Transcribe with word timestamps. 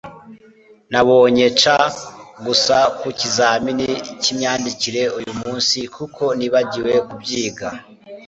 Nabonye 0.91 1.45
C 1.59 1.61
gusa 2.45 2.77
ku 2.99 3.07
kizamini 3.19 3.89
cyimyandikire 4.21 5.03
uyumunsi 5.17 5.79
kuko 5.95 6.23
nibagiwe 6.37 6.93
kubyiga 7.07 7.67